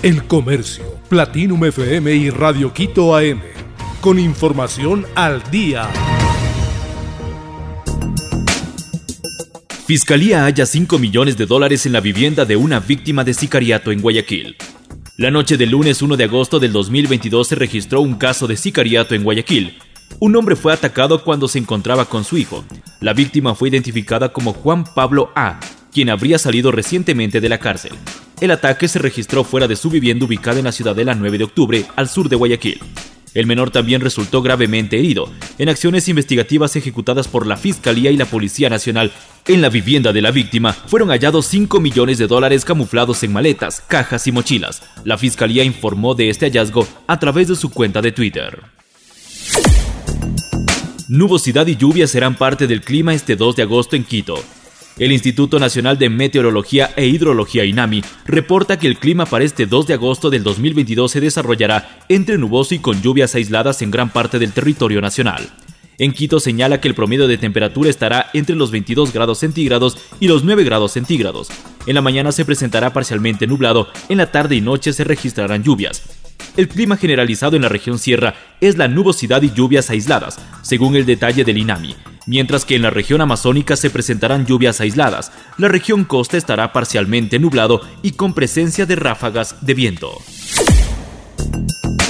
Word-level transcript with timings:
El 0.00 0.28
Comercio, 0.28 0.84
Platinum 1.08 1.64
FM 1.64 2.14
y 2.14 2.30
Radio 2.30 2.72
Quito 2.72 3.16
AM. 3.16 3.40
Con 4.00 4.20
información 4.20 5.04
al 5.16 5.42
día. 5.50 5.88
Fiscalía 9.86 10.44
halla 10.44 10.66
5 10.66 11.00
millones 11.00 11.36
de 11.36 11.46
dólares 11.46 11.84
en 11.84 11.92
la 11.92 12.00
vivienda 12.00 12.44
de 12.44 12.54
una 12.54 12.78
víctima 12.78 13.24
de 13.24 13.34
sicariato 13.34 13.90
en 13.90 14.00
Guayaquil. 14.00 14.56
La 15.16 15.32
noche 15.32 15.56
del 15.56 15.70
lunes 15.70 16.00
1 16.00 16.16
de 16.16 16.24
agosto 16.24 16.60
del 16.60 16.72
2022 16.72 17.48
se 17.48 17.56
registró 17.56 18.00
un 18.00 18.14
caso 18.14 18.46
de 18.46 18.56
sicariato 18.56 19.16
en 19.16 19.24
Guayaquil. 19.24 19.78
Un 20.20 20.36
hombre 20.36 20.54
fue 20.54 20.72
atacado 20.72 21.24
cuando 21.24 21.48
se 21.48 21.58
encontraba 21.58 22.04
con 22.04 22.22
su 22.22 22.38
hijo. 22.38 22.64
La 23.00 23.14
víctima 23.14 23.56
fue 23.56 23.68
identificada 23.68 24.32
como 24.32 24.52
Juan 24.52 24.84
Pablo 24.84 25.32
A., 25.34 25.58
quien 25.98 26.10
habría 26.10 26.38
salido 26.38 26.70
recientemente 26.70 27.40
de 27.40 27.48
la 27.48 27.58
cárcel. 27.58 27.90
El 28.40 28.52
ataque 28.52 28.86
se 28.86 29.00
registró 29.00 29.42
fuera 29.42 29.66
de 29.66 29.74
su 29.74 29.90
vivienda 29.90 30.26
ubicada 30.26 30.60
en 30.60 30.66
la 30.66 30.70
ciudadela 30.70 31.16
9 31.16 31.38
de 31.38 31.42
octubre, 31.42 31.86
al 31.96 32.08
sur 32.08 32.28
de 32.28 32.36
Guayaquil. 32.36 32.78
El 33.34 33.46
menor 33.46 33.72
también 33.72 34.00
resultó 34.00 34.40
gravemente 34.40 34.96
herido 34.96 35.28
en 35.58 35.68
acciones 35.68 36.08
investigativas 36.08 36.76
ejecutadas 36.76 37.26
por 37.26 37.48
la 37.48 37.56
Fiscalía 37.56 38.12
y 38.12 38.16
la 38.16 38.26
Policía 38.26 38.70
Nacional. 38.70 39.10
En 39.48 39.60
la 39.60 39.70
vivienda 39.70 40.12
de 40.12 40.22
la 40.22 40.30
víctima 40.30 40.72
fueron 40.72 41.08
hallados 41.08 41.46
5 41.46 41.80
millones 41.80 42.18
de 42.18 42.28
dólares 42.28 42.64
camuflados 42.64 43.24
en 43.24 43.32
maletas, 43.32 43.80
cajas 43.80 44.24
y 44.28 44.30
mochilas. 44.30 44.84
La 45.02 45.18
Fiscalía 45.18 45.64
informó 45.64 46.14
de 46.14 46.30
este 46.30 46.46
hallazgo 46.46 46.86
a 47.08 47.18
través 47.18 47.48
de 47.48 47.56
su 47.56 47.70
cuenta 47.70 48.00
de 48.00 48.12
Twitter. 48.12 48.62
Nubosidad 51.08 51.66
y 51.66 51.74
lluvia 51.74 52.06
serán 52.06 52.36
parte 52.36 52.68
del 52.68 52.82
clima 52.82 53.14
este 53.14 53.34
2 53.34 53.56
de 53.56 53.62
agosto 53.62 53.96
en 53.96 54.04
Quito. 54.04 54.44
El 54.98 55.12
Instituto 55.12 55.60
Nacional 55.60 55.96
de 55.96 56.10
Meteorología 56.10 56.90
e 56.96 57.06
Hidrología 57.06 57.64
INAMI 57.64 58.02
reporta 58.26 58.80
que 58.80 58.88
el 58.88 58.98
clima 58.98 59.26
para 59.26 59.44
este 59.44 59.66
2 59.66 59.86
de 59.86 59.94
agosto 59.94 60.28
del 60.28 60.42
2022 60.42 61.12
se 61.12 61.20
desarrollará 61.20 62.00
entre 62.08 62.36
nuboso 62.36 62.74
y 62.74 62.80
con 62.80 63.00
lluvias 63.00 63.36
aisladas 63.36 63.80
en 63.82 63.92
gran 63.92 64.10
parte 64.10 64.40
del 64.40 64.52
territorio 64.52 65.00
nacional. 65.00 65.48
En 65.98 66.12
Quito 66.12 66.40
señala 66.40 66.80
que 66.80 66.88
el 66.88 66.96
promedio 66.96 67.28
de 67.28 67.38
temperatura 67.38 67.90
estará 67.90 68.28
entre 68.32 68.56
los 68.56 68.72
22 68.72 69.12
grados 69.12 69.38
centígrados 69.38 69.98
y 70.18 70.26
los 70.26 70.42
9 70.42 70.64
grados 70.64 70.92
centígrados. 70.92 71.48
En 71.86 71.94
la 71.94 72.02
mañana 72.02 72.32
se 72.32 72.44
presentará 72.44 72.92
parcialmente 72.92 73.46
nublado, 73.46 73.88
en 74.08 74.18
la 74.18 74.32
tarde 74.32 74.56
y 74.56 74.60
noche 74.60 74.92
se 74.92 75.04
registrarán 75.04 75.62
lluvias. 75.62 76.02
El 76.56 76.66
clima 76.66 76.96
generalizado 76.96 77.54
en 77.54 77.62
la 77.62 77.68
región 77.68 78.00
sierra 78.00 78.34
es 78.60 78.76
la 78.76 78.88
nubosidad 78.88 79.42
y 79.42 79.52
lluvias 79.52 79.90
aisladas, 79.90 80.40
según 80.62 80.96
el 80.96 81.06
detalle 81.06 81.44
del 81.44 81.58
INAMI, 81.58 81.94
mientras 82.28 82.64
que 82.64 82.76
en 82.76 82.82
la 82.82 82.90
región 82.90 83.20
amazónica 83.20 83.74
se 83.74 83.90
presentarán 83.90 84.46
lluvias 84.46 84.80
aisladas. 84.80 85.32
La 85.56 85.66
región 85.66 86.04
costa 86.04 86.36
estará 86.36 86.72
parcialmente 86.72 87.38
nublado 87.40 87.80
y 88.02 88.12
con 88.12 88.34
presencia 88.34 88.86
de 88.86 88.94
ráfagas 88.94 89.56
de 89.62 89.74
viento. 89.74 90.12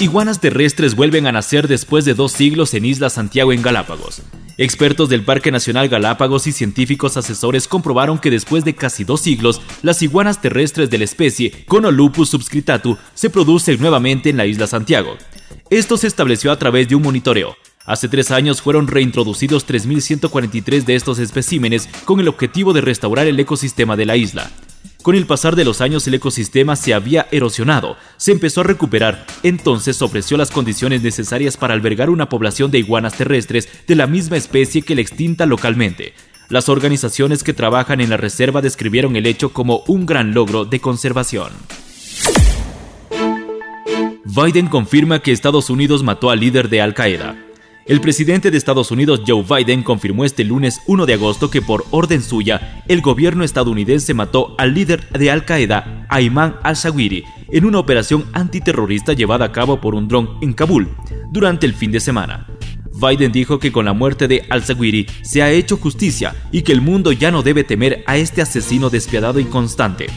Iguanas 0.00 0.40
terrestres 0.40 0.94
vuelven 0.94 1.26
a 1.26 1.32
nacer 1.32 1.66
después 1.66 2.04
de 2.04 2.14
dos 2.14 2.32
siglos 2.32 2.74
en 2.74 2.84
Isla 2.84 3.10
Santiago 3.10 3.52
en 3.52 3.62
Galápagos. 3.62 4.22
Expertos 4.56 5.08
del 5.08 5.24
Parque 5.24 5.52
Nacional 5.52 5.88
Galápagos 5.88 6.48
y 6.48 6.52
científicos 6.52 7.16
asesores 7.16 7.68
comprobaron 7.68 8.18
que 8.18 8.30
después 8.30 8.64
de 8.64 8.74
casi 8.74 9.04
dos 9.04 9.20
siglos, 9.20 9.60
las 9.82 10.02
iguanas 10.02 10.40
terrestres 10.40 10.90
de 10.90 10.98
la 10.98 11.04
especie 11.04 11.64
Conolupus 11.66 12.28
subscritatu 12.30 12.98
se 13.14 13.30
producen 13.30 13.80
nuevamente 13.80 14.30
en 14.30 14.36
la 14.36 14.46
isla 14.46 14.66
Santiago. 14.66 15.16
Esto 15.70 15.96
se 15.96 16.08
estableció 16.08 16.50
a 16.50 16.58
través 16.58 16.88
de 16.88 16.96
un 16.96 17.02
monitoreo. 17.02 17.56
Hace 17.88 18.10
tres 18.10 18.30
años 18.30 18.60
fueron 18.60 18.86
reintroducidos 18.86 19.66
3.143 19.66 20.84
de 20.84 20.94
estos 20.94 21.18
especímenes 21.18 21.88
con 22.04 22.20
el 22.20 22.28
objetivo 22.28 22.74
de 22.74 22.82
restaurar 22.82 23.26
el 23.26 23.40
ecosistema 23.40 23.96
de 23.96 24.04
la 24.04 24.14
isla. 24.14 24.50
Con 25.02 25.14
el 25.14 25.24
pasar 25.24 25.56
de 25.56 25.64
los 25.64 25.80
años 25.80 26.06
el 26.06 26.12
ecosistema 26.12 26.76
se 26.76 26.92
había 26.92 27.26
erosionado, 27.30 27.96
se 28.18 28.32
empezó 28.32 28.60
a 28.60 28.64
recuperar, 28.64 29.24
entonces 29.42 30.02
ofreció 30.02 30.36
las 30.36 30.50
condiciones 30.50 31.00
necesarias 31.00 31.56
para 31.56 31.72
albergar 31.72 32.10
una 32.10 32.28
población 32.28 32.70
de 32.70 32.78
iguanas 32.78 33.16
terrestres 33.16 33.70
de 33.86 33.94
la 33.94 34.06
misma 34.06 34.36
especie 34.36 34.82
que 34.82 34.94
la 34.94 35.00
extinta 35.00 35.46
localmente. 35.46 36.12
Las 36.50 36.68
organizaciones 36.68 37.42
que 37.42 37.54
trabajan 37.54 38.02
en 38.02 38.10
la 38.10 38.18
reserva 38.18 38.60
describieron 38.60 39.16
el 39.16 39.24
hecho 39.24 39.54
como 39.54 39.82
un 39.86 40.04
gran 40.04 40.34
logro 40.34 40.66
de 40.66 40.78
conservación. 40.78 41.52
Biden 44.26 44.66
confirma 44.66 45.20
que 45.20 45.32
Estados 45.32 45.70
Unidos 45.70 46.02
mató 46.02 46.28
al 46.28 46.40
líder 46.40 46.68
de 46.68 46.82
Al 46.82 46.92
Qaeda. 46.92 47.47
El 47.88 48.02
presidente 48.02 48.50
de 48.50 48.58
Estados 48.58 48.90
Unidos, 48.90 49.22
Joe 49.26 49.42
Biden, 49.42 49.82
confirmó 49.82 50.26
este 50.26 50.44
lunes 50.44 50.82
1 50.86 51.06
de 51.06 51.14
agosto 51.14 51.50
que 51.50 51.62
por 51.62 51.86
orden 51.90 52.22
suya, 52.22 52.84
el 52.86 53.00
gobierno 53.00 53.44
estadounidense 53.44 54.12
mató 54.12 54.54
al 54.58 54.74
líder 54.74 55.08
de 55.08 55.30
Al 55.30 55.46
Qaeda, 55.46 56.06
Ayman 56.10 56.56
al-Zawiri, 56.64 57.24
en 57.50 57.64
una 57.64 57.78
operación 57.78 58.26
antiterrorista 58.34 59.14
llevada 59.14 59.46
a 59.46 59.52
cabo 59.52 59.80
por 59.80 59.94
un 59.94 60.06
dron 60.06 60.36
en 60.42 60.52
Kabul 60.52 60.94
durante 61.32 61.64
el 61.64 61.72
fin 61.72 61.90
de 61.90 62.00
semana. 62.00 62.46
Biden 62.92 63.32
dijo 63.32 63.58
que 63.58 63.72
con 63.72 63.86
la 63.86 63.94
muerte 63.94 64.28
de 64.28 64.44
al-Zawiri 64.50 65.06
se 65.22 65.40
ha 65.40 65.50
hecho 65.50 65.78
justicia 65.78 66.36
y 66.52 66.60
que 66.60 66.72
el 66.72 66.82
mundo 66.82 67.10
ya 67.12 67.30
no 67.30 67.42
debe 67.42 67.64
temer 67.64 68.04
a 68.06 68.18
este 68.18 68.42
asesino 68.42 68.90
despiadado 68.90 69.40
y 69.40 69.44
constante. 69.44 70.08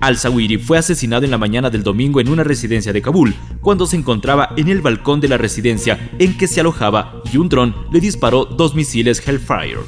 Al-Zawiri 0.00 0.58
fue 0.58 0.78
asesinado 0.78 1.24
en 1.24 1.30
la 1.30 1.38
mañana 1.38 1.70
del 1.70 1.82
domingo 1.82 2.20
en 2.20 2.28
una 2.28 2.44
residencia 2.44 2.92
de 2.92 3.02
Kabul, 3.02 3.34
cuando 3.60 3.86
se 3.86 3.96
encontraba 3.96 4.50
en 4.56 4.68
el 4.68 4.82
balcón 4.82 5.20
de 5.20 5.28
la 5.28 5.38
residencia 5.38 6.10
en 6.18 6.36
que 6.36 6.46
se 6.46 6.60
alojaba 6.60 7.22
y 7.32 7.38
un 7.38 7.48
dron 7.48 7.74
le 7.90 8.00
disparó 8.00 8.44
dos 8.44 8.74
misiles 8.74 9.26
Hellfire. 9.26 9.80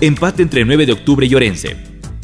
Empate 0.00 0.42
entre 0.42 0.64
9 0.64 0.86
de 0.86 0.92
octubre 0.92 1.26
y 1.26 1.34
Orense. 1.34 1.76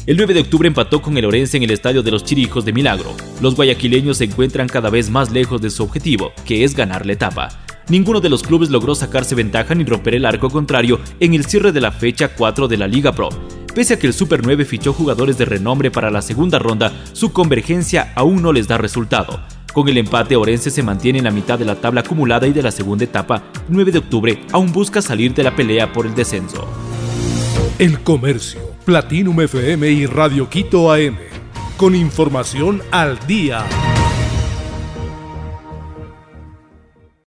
El 0.07 0.17
9 0.17 0.33
de 0.33 0.39
octubre 0.41 0.67
empató 0.67 1.01
con 1.01 1.17
el 1.17 1.25
Orense 1.25 1.57
en 1.57 1.63
el 1.63 1.71
estadio 1.71 2.01
de 2.01 2.11
los 2.11 2.23
Chirijos 2.23 2.65
de 2.65 2.73
Milagro. 2.73 3.13
Los 3.41 3.55
guayaquileños 3.55 4.17
se 4.17 4.23
encuentran 4.23 4.67
cada 4.67 4.89
vez 4.89 5.09
más 5.09 5.31
lejos 5.31 5.61
de 5.61 5.69
su 5.69 5.83
objetivo, 5.83 6.31
que 6.45 6.63
es 6.63 6.75
ganar 6.75 7.05
la 7.05 7.13
etapa. 7.13 7.49
Ninguno 7.89 8.19
de 8.19 8.29
los 8.29 8.41
clubes 8.41 8.69
logró 8.69 8.95
sacarse 8.95 9.35
ventaja 9.35 9.75
ni 9.75 9.83
romper 9.83 10.15
el 10.15 10.25
arco 10.25 10.49
contrario 10.49 10.99
en 11.19 11.33
el 11.33 11.45
cierre 11.45 11.71
de 11.71 11.81
la 11.81 11.91
fecha 11.91 12.29
4 12.29 12.67
de 12.67 12.77
la 12.77 12.87
Liga 12.87 13.11
Pro. 13.11 13.29
Pese 13.77 13.93
a 13.93 13.99
que 13.99 14.07
el 14.07 14.13
Super 14.13 14.41
9 14.43 14.65
fichó 14.65 14.91
jugadores 14.91 15.37
de 15.37 15.45
renombre 15.45 15.91
para 15.91 16.09
la 16.09 16.23
segunda 16.23 16.57
ronda, 16.57 16.91
su 17.13 17.31
convergencia 17.31 18.11
aún 18.15 18.41
no 18.41 18.51
les 18.51 18.67
da 18.67 18.79
resultado. 18.79 19.39
Con 19.71 19.87
el 19.87 19.99
empate, 19.99 20.35
Orense 20.35 20.71
se 20.71 20.81
mantiene 20.81 21.19
en 21.19 21.25
la 21.25 21.29
mitad 21.29 21.59
de 21.59 21.65
la 21.65 21.75
tabla 21.75 22.01
acumulada 22.01 22.47
y 22.47 22.53
de 22.53 22.63
la 22.63 22.71
segunda 22.71 23.03
etapa, 23.03 23.43
9 23.69 23.91
de 23.91 23.99
octubre, 23.99 24.43
aún 24.51 24.71
busca 24.71 24.99
salir 24.99 25.35
de 25.35 25.43
la 25.43 25.55
pelea 25.55 25.93
por 25.93 26.07
el 26.07 26.15
descenso. 26.15 26.67
El 27.77 27.99
Comercio, 27.99 28.61
Platinum 28.83 29.41
FM 29.41 29.91
y 29.91 30.07
Radio 30.07 30.49
Quito 30.49 30.91
AM. 30.91 31.15
Con 31.77 31.93
información 31.93 32.81
al 32.89 33.19
día. 33.27 33.63